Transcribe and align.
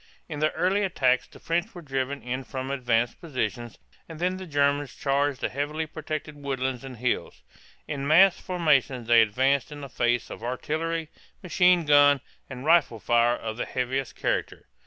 In 0.27 0.39
the 0.39 0.51
early 0.53 0.81
attacks 0.81 1.27
the 1.27 1.39
French 1.39 1.75
were 1.75 1.81
driven 1.83 2.23
in 2.23 2.43
from 2.43 2.71
advanced 2.71 3.21
positions, 3.21 3.77
and 4.09 4.17
then 4.17 4.37
the 4.37 4.47
Germans 4.47 4.95
charged 4.95 5.41
the 5.41 5.49
heavily 5.49 5.85
protected 5.85 6.41
woodlands 6.41 6.83
and 6.83 6.97
hills. 6.97 7.43
In 7.87 8.07
massed 8.07 8.41
formation 8.41 9.03
they 9.03 9.21
advanced 9.21 9.71
in 9.71 9.81
the 9.81 9.89
face 9.89 10.31
of 10.31 10.41
artillery, 10.43 11.09
machine 11.43 11.85
gun, 11.85 12.19
and 12.49 12.65
rifle 12.65 12.99
fire 12.99 13.35
of 13.35 13.57
the 13.57 13.65
heaviest 13.67 14.15
character. 14.15 14.65